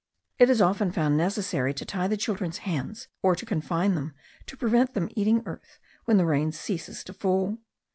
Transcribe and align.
It 0.39 0.49
is 0.49 0.63
often 0.63 0.91
found 0.91 1.15
necessary 1.15 1.75
to 1.75 1.85
tie 1.85 2.07
the 2.07 2.17
children's 2.17 2.57
hands 2.65 3.07
or 3.21 3.35
to 3.35 3.45
confine 3.45 3.93
them 3.93 4.15
to 4.47 4.57
prevent 4.57 4.95
them 4.95 5.09
eating 5.15 5.43
earth 5.45 5.77
when 6.05 6.17
the 6.17 6.25
rain 6.25 6.51
ceases 6.51 7.03
to 7.03 7.13
fall. 7.13 7.59